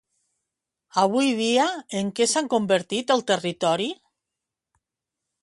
[1.01, 1.67] Avui dia,
[1.99, 3.89] en què s'ha convertit el territori?